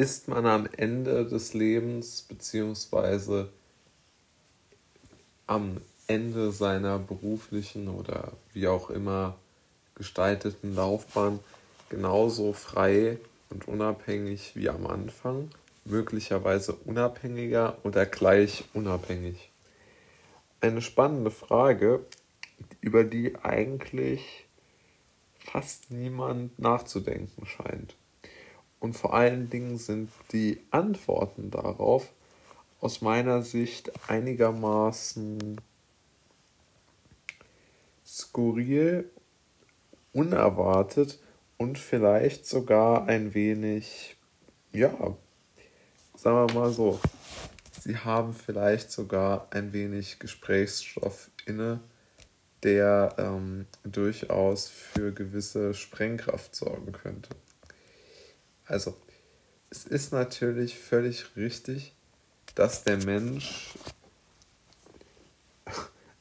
[0.00, 3.50] ist man am Ende des Lebens beziehungsweise
[5.46, 5.76] am
[6.06, 9.36] Ende seiner beruflichen oder wie auch immer
[9.94, 11.38] gestalteten Laufbahn
[11.90, 13.18] genauso frei
[13.50, 15.50] und unabhängig wie am Anfang,
[15.84, 19.50] möglicherweise unabhängiger oder gleich unabhängig.
[20.62, 22.06] Eine spannende Frage,
[22.80, 24.46] über die eigentlich
[25.38, 27.96] fast niemand nachzudenken scheint.
[28.80, 32.10] Und vor allen Dingen sind die Antworten darauf
[32.80, 35.60] aus meiner Sicht einigermaßen
[38.06, 39.10] skurril,
[40.12, 41.20] unerwartet
[41.58, 44.16] und vielleicht sogar ein wenig,
[44.72, 44.90] ja,
[46.16, 47.00] sagen wir mal so,
[47.82, 51.80] sie haben vielleicht sogar ein wenig Gesprächsstoff inne,
[52.62, 57.30] der ähm, durchaus für gewisse Sprengkraft sorgen könnte.
[58.70, 58.94] Also,
[59.68, 61.92] es ist natürlich völlig richtig,
[62.54, 63.74] dass der Mensch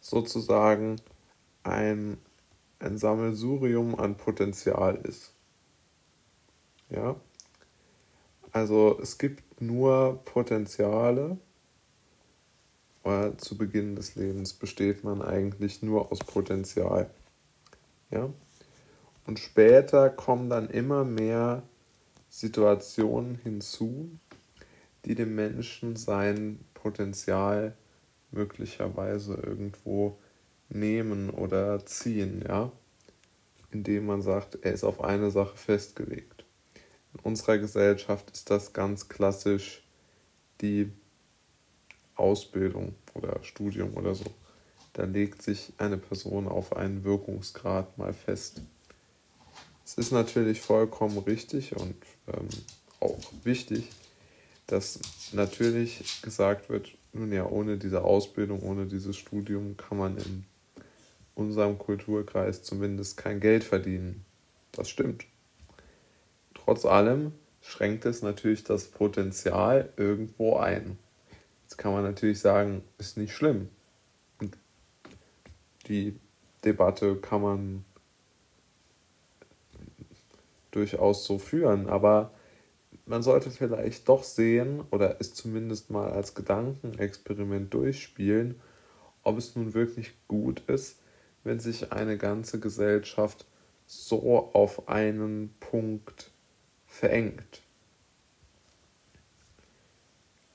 [0.00, 0.96] sozusagen
[1.62, 2.16] ein,
[2.78, 5.34] ein Sammelsurium an Potenzial ist.
[6.88, 7.16] Ja?
[8.52, 11.36] Also es gibt nur Potenziale,
[13.02, 17.10] weil zu Beginn des Lebens besteht man eigentlich nur aus Potenzial.
[18.10, 18.30] Ja?
[19.26, 21.62] Und später kommen dann immer mehr
[22.28, 24.10] Situationen hinzu,
[25.04, 27.76] die dem Menschen sein Potenzial
[28.30, 30.18] möglicherweise irgendwo
[30.68, 32.70] nehmen oder ziehen, ja,
[33.70, 36.44] indem man sagt, er ist auf eine Sache festgelegt.
[37.14, 39.82] In unserer Gesellschaft ist das ganz klassisch
[40.60, 40.92] die
[42.14, 44.26] Ausbildung oder Studium oder so.
[44.92, 48.62] Da legt sich eine Person auf einen Wirkungsgrad mal fest.
[49.88, 51.94] Es ist natürlich vollkommen richtig und
[52.26, 52.48] ähm,
[53.00, 53.88] auch wichtig,
[54.66, 55.00] dass
[55.32, 60.44] natürlich gesagt wird, nun ja, ohne diese Ausbildung, ohne dieses Studium kann man in
[61.34, 64.26] unserem Kulturkreis zumindest kein Geld verdienen.
[64.72, 65.24] Das stimmt.
[66.52, 67.32] Trotz allem
[67.62, 70.98] schränkt es natürlich das Potenzial irgendwo ein.
[71.62, 73.70] Jetzt kann man natürlich sagen, ist nicht schlimm.
[75.86, 76.14] Die
[76.62, 77.84] Debatte kann man
[80.70, 82.32] durchaus so führen, aber
[83.06, 88.60] man sollte vielleicht doch sehen oder es zumindest mal als Gedankenexperiment durchspielen,
[89.22, 90.98] ob es nun wirklich gut ist,
[91.44, 93.46] wenn sich eine ganze Gesellschaft
[93.86, 96.30] so auf einen Punkt
[96.86, 97.62] verengt.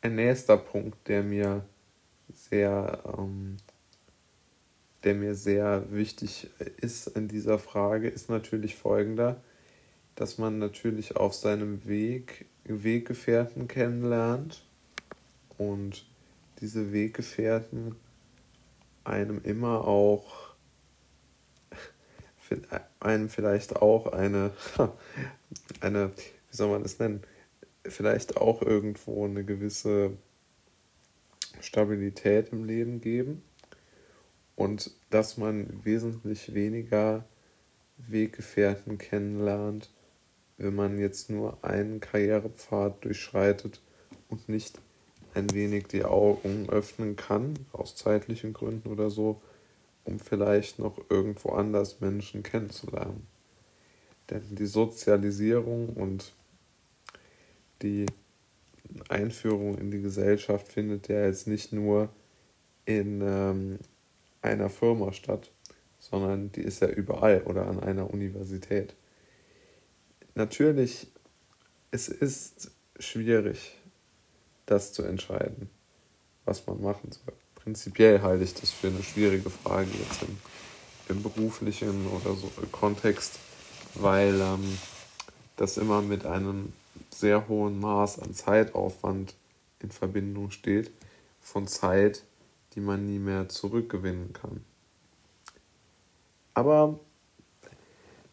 [0.00, 1.64] Ein nächster Punkt, der mir
[2.32, 3.56] sehr, ähm,
[5.02, 9.42] der mir sehr wichtig ist in dieser Frage, ist natürlich folgender
[10.16, 14.64] dass man natürlich auf seinem Weg Weggefährten kennenlernt
[15.58, 16.06] und
[16.60, 17.94] diese Weggefährten
[19.04, 20.54] einem immer auch
[23.00, 24.52] einem vielleicht auch eine
[25.80, 26.10] eine
[26.50, 27.22] wie soll man das nennen
[27.84, 30.16] vielleicht auch irgendwo eine gewisse
[31.60, 33.42] Stabilität im Leben geben
[34.54, 37.24] und dass man wesentlich weniger
[37.98, 39.90] Weggefährten kennenlernt,
[40.58, 43.80] wenn man jetzt nur einen Karrierepfad durchschreitet
[44.28, 44.80] und nicht
[45.34, 49.40] ein wenig die Augen öffnen kann, aus zeitlichen Gründen oder so,
[50.04, 53.26] um vielleicht noch irgendwo anders Menschen kennenzulernen.
[54.30, 56.32] Denn die Sozialisierung und
[57.82, 58.06] die
[59.08, 62.08] Einführung in die Gesellschaft findet ja jetzt nicht nur
[62.86, 63.78] in ähm,
[64.40, 65.50] einer Firma statt,
[65.98, 68.94] sondern die ist ja überall oder an einer Universität
[70.36, 71.08] natürlich,
[71.90, 73.76] es ist schwierig,
[74.66, 75.70] das zu entscheiden,
[76.44, 77.34] was man machen soll.
[77.54, 80.38] Prinzipiell halte ich das für eine schwierige Frage jetzt im,
[81.08, 83.38] im beruflichen oder so Kontext,
[83.94, 84.78] weil ähm,
[85.56, 86.72] das immer mit einem
[87.10, 89.34] sehr hohen Maß an Zeitaufwand
[89.80, 90.90] in Verbindung steht,
[91.40, 92.24] von Zeit,
[92.74, 94.64] die man nie mehr zurückgewinnen kann.
[96.54, 96.98] Aber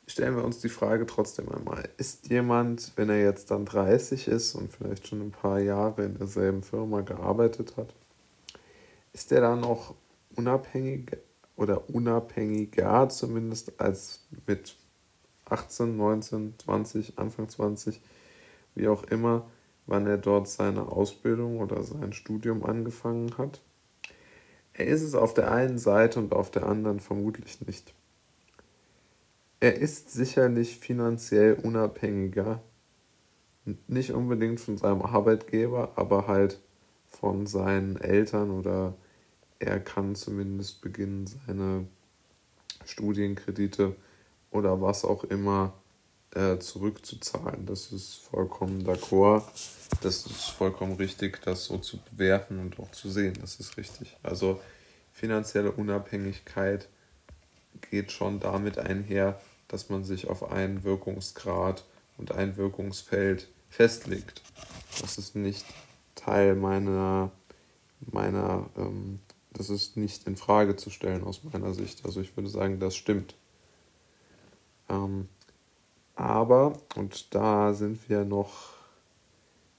[0.07, 1.89] stellen wir uns die Frage trotzdem einmal.
[1.97, 6.17] Ist jemand, wenn er jetzt dann 30 ist und vielleicht schon ein paar Jahre in
[6.17, 7.93] derselben Firma gearbeitet hat,
[9.13, 9.95] ist der dann noch
[10.35, 11.17] unabhängig
[11.55, 14.75] oder unabhängiger zumindest als mit
[15.45, 18.01] 18, 19, 20, Anfang 20,
[18.75, 19.45] wie auch immer,
[19.85, 23.61] wann er dort seine Ausbildung oder sein Studium angefangen hat?
[24.73, 27.93] Er ist es auf der einen Seite und auf der anderen vermutlich nicht.
[29.63, 32.61] Er ist sicherlich finanziell unabhängiger
[33.87, 36.59] nicht unbedingt von seinem Arbeitgeber, aber halt
[37.07, 38.93] von seinen Eltern oder
[39.59, 41.87] er kann zumindest beginnen, seine
[42.83, 43.95] Studienkredite
[44.51, 45.71] oder was auch immer
[46.35, 47.65] äh, zurückzuzahlen.
[47.65, 49.45] Das ist vollkommen d'accord.
[50.01, 53.37] Das ist vollkommen richtig, das so zu bewerten und auch zu sehen.
[53.39, 54.17] Das ist richtig.
[54.23, 54.59] Also
[55.13, 56.89] finanzielle Unabhängigkeit
[57.89, 59.39] geht schon damit einher,
[59.73, 61.83] dass man sich auf einen Wirkungsgrad
[62.19, 64.43] und ein Wirkungsfeld festlegt.
[65.01, 65.65] Das ist nicht
[66.13, 67.31] Teil meiner,
[67.99, 69.19] meiner ähm,
[69.51, 72.05] das ist nicht in Frage zu stellen aus meiner Sicht.
[72.05, 73.33] Also ich würde sagen, das stimmt.
[74.89, 75.27] Ähm,
[76.15, 78.75] aber, und da sind wir noch,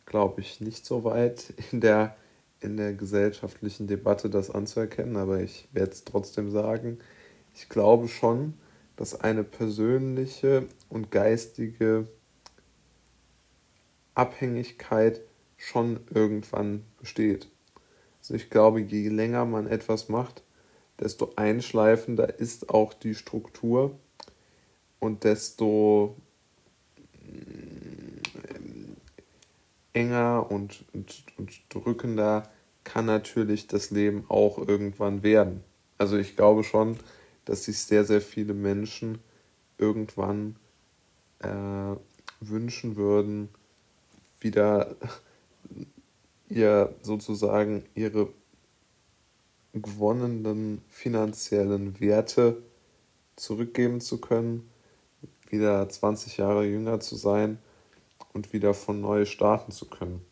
[0.06, 2.17] glaube ich, nicht so weit in der,
[2.58, 6.99] in der gesellschaftlichen Debatte, das anzuerkennen, aber ich werde es trotzdem sagen,
[7.55, 8.55] ich glaube schon,
[8.96, 12.06] dass eine persönliche und geistige
[14.14, 15.20] Abhängigkeit
[15.56, 17.49] schon irgendwann besteht.
[18.20, 20.43] Also ich glaube, je länger man etwas macht,
[21.00, 23.99] desto einschleifender ist auch die Struktur
[25.00, 26.17] und desto
[27.23, 28.94] mm,
[29.93, 32.50] enger und, und, und drückender
[32.85, 35.64] kann natürlich das Leben auch irgendwann werden.
[35.99, 36.99] Also ich glaube schon,
[37.44, 39.19] dass sich sehr, sehr viele Menschen
[39.79, 40.56] irgendwann
[41.41, 41.96] äh,
[42.41, 43.49] wünschen würden,
[44.41, 44.96] wieder
[46.49, 48.29] ihr sozusagen ihre
[49.73, 52.62] gewonnenen finanziellen Werte
[53.37, 54.70] zurückgeben zu können,
[55.49, 57.58] wieder 20 Jahre jünger zu sein
[58.32, 60.25] und wieder von neu starten zu können.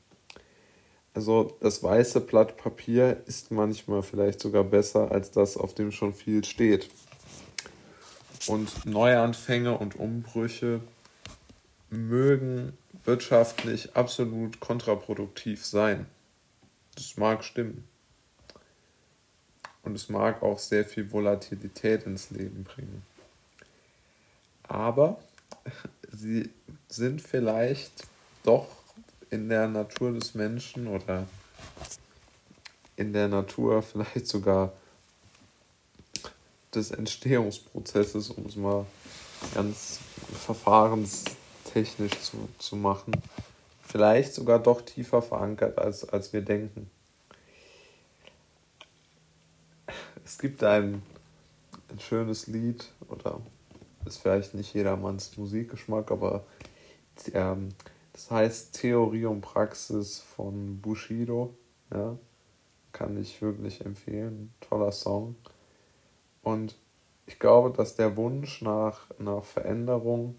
[1.14, 6.14] Also das weiße Blatt Papier ist manchmal vielleicht sogar besser als das, auf dem schon
[6.14, 6.88] viel steht.
[8.46, 10.80] Und Neuanfänge und Umbrüche
[11.90, 16.06] mögen wirtschaftlich absolut kontraproduktiv sein.
[16.94, 17.86] Das mag stimmen.
[19.82, 23.02] Und es mag auch sehr viel Volatilität ins Leben bringen.
[24.62, 25.20] Aber
[26.12, 26.50] sie
[26.88, 28.06] sind vielleicht
[28.44, 28.81] doch
[29.32, 31.26] in der Natur des Menschen oder
[32.96, 34.72] in der Natur vielleicht sogar
[36.74, 38.84] des Entstehungsprozesses, um es mal
[39.54, 40.00] ganz
[40.32, 41.24] verfahrens
[41.72, 43.12] technisch zu, zu machen.
[43.82, 46.90] Vielleicht sogar doch tiefer verankert, als, als wir denken.
[50.24, 51.02] Es gibt ein,
[51.88, 53.40] ein schönes Lied, oder
[54.04, 56.44] ist vielleicht nicht jedermanns Musikgeschmack, aber
[57.32, 57.70] ähm,
[58.12, 61.54] das heißt Theorie und Praxis von Bushido.
[61.92, 62.16] Ja,
[62.92, 64.52] kann ich wirklich empfehlen.
[64.60, 65.36] Toller Song.
[66.42, 66.76] Und
[67.26, 70.36] ich glaube, dass der Wunsch nach, nach Veränderung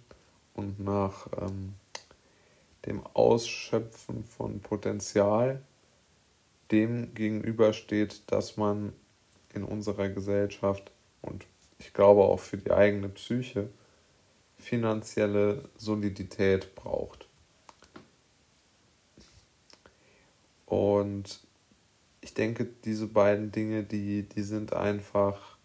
[0.53, 1.73] und nach ähm,
[2.85, 5.61] dem Ausschöpfen von Potenzial
[6.71, 8.93] dem gegenübersteht, dass man
[9.53, 10.91] in unserer Gesellschaft
[11.21, 11.45] und
[11.77, 13.69] ich glaube auch für die eigene Psyche
[14.57, 17.22] finanzielle Solidität braucht.
[20.65, 21.39] Und
[22.21, 25.57] ich denke, diese beiden Dinge, die, die sind einfach,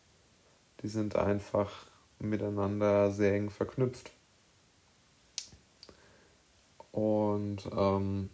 [0.82, 1.86] die sind einfach
[2.18, 4.10] miteinander sehr eng verknüpft.
[6.90, 8.28] Und ähm,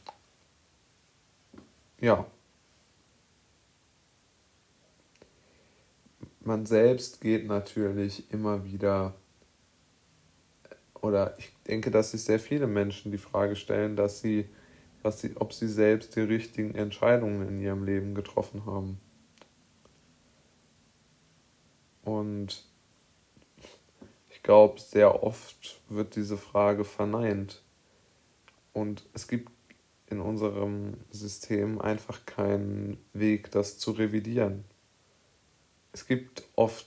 [2.00, 2.27] ja,
[6.41, 9.15] man selbst geht natürlich immer wieder,
[11.00, 14.48] oder ich denke, dass sich sehr viele Menschen die Frage stellen, dass sie,
[15.05, 18.99] was sie, ob sie selbst die richtigen Entscheidungen in ihrem Leben getroffen haben.
[22.03, 22.65] Und
[24.31, 27.63] ich glaube, sehr oft wird diese Frage verneint.
[28.73, 29.53] Und es gibt
[30.08, 34.65] in unserem System einfach keinen Weg, das zu revidieren.
[35.93, 36.87] Es gibt oft,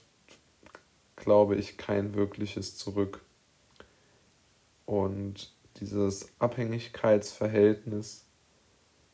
[1.16, 3.22] glaube ich, kein wirkliches Zurück.
[4.86, 8.24] Und dieses Abhängigkeitsverhältnis,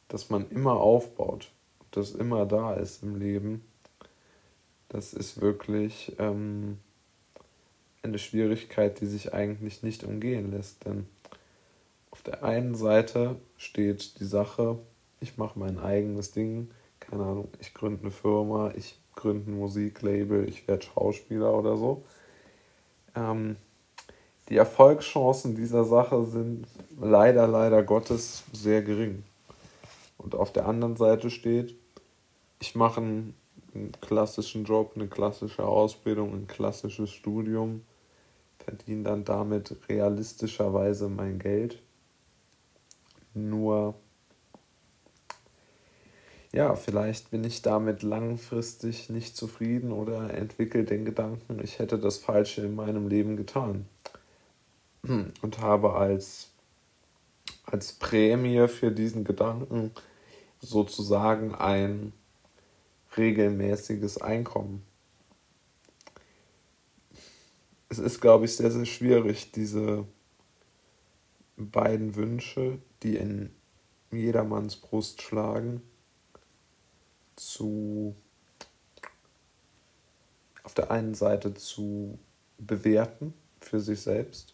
[0.08, 1.50] das man immer aufbaut,
[1.90, 3.64] das immer da ist im Leben,
[4.88, 6.78] das ist wirklich ähm,
[8.02, 10.84] eine Schwierigkeit, die sich eigentlich nicht umgehen lässt.
[10.84, 11.06] Denn
[12.10, 14.78] auf der einen Seite steht die Sache,
[15.20, 16.70] ich mache mein eigenes Ding,
[17.00, 22.04] keine Ahnung, ich gründe eine Firma, ich gründe ein Musiklabel, ich werde Schauspieler oder so.
[23.16, 23.56] Ähm,
[24.48, 26.66] die Erfolgschancen dieser Sache sind
[27.00, 29.24] leider, leider Gottes sehr gering.
[30.18, 31.74] Und auf der anderen Seite steht,
[32.60, 33.34] ich mache einen,
[34.00, 37.82] klassischen Job, eine klassische Ausbildung, ein klassisches Studium,
[38.58, 41.82] verdiene dann damit realistischerweise mein Geld
[43.34, 43.96] Nur,
[46.52, 52.18] ja, vielleicht bin ich damit langfristig nicht zufrieden oder entwickle den Gedanken, ich hätte das
[52.18, 53.86] Falsche in meinem Leben getan.
[55.06, 56.50] Und habe als,
[57.66, 59.90] als Prämie für diesen Gedanken
[60.60, 62.14] sozusagen ein
[63.16, 64.82] regelmäßiges Einkommen.
[67.90, 70.06] Es ist, glaube ich, sehr, sehr schwierig, diese
[71.56, 73.54] beiden Wünsche, die in
[74.10, 75.82] jedermanns Brust schlagen,
[77.36, 78.16] zu
[80.62, 82.18] auf der einen Seite zu
[82.58, 84.53] bewerten für sich selbst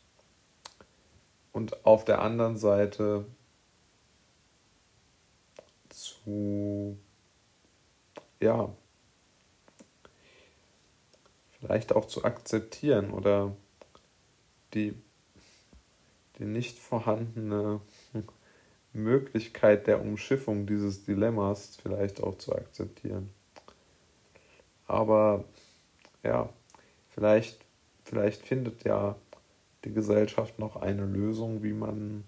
[1.52, 3.26] und auf der anderen Seite
[5.88, 6.99] zu
[8.40, 8.73] ja
[11.59, 13.54] vielleicht auch zu akzeptieren oder
[14.75, 14.95] die
[16.40, 17.80] die nicht vorhandene
[18.92, 23.30] Möglichkeit der Umschiffung dieses Dilemmas vielleicht auch zu akzeptieren.
[24.87, 25.45] Aber
[26.25, 26.49] ja,
[27.11, 27.61] vielleicht,
[28.04, 29.16] vielleicht findet ja
[29.84, 32.25] die Gesellschaft noch eine Lösung, wie man,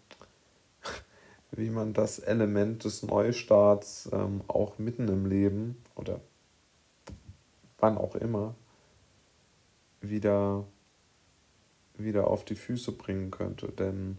[1.52, 6.20] wie man das Element des Neustarts ähm, auch mitten im Leben oder
[7.78, 8.54] wann auch immer
[10.00, 10.64] wieder
[11.96, 13.68] wieder auf die Füße bringen könnte.
[13.68, 14.18] Denn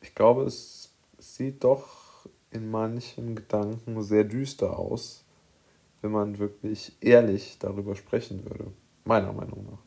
[0.00, 5.24] ich glaube, es sieht doch in manchen Gedanken sehr düster aus,
[6.00, 8.72] wenn man wirklich ehrlich darüber sprechen würde.
[9.04, 9.85] Meiner Meinung nach.